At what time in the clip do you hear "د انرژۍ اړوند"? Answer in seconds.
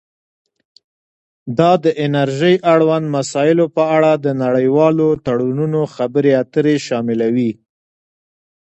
1.83-3.05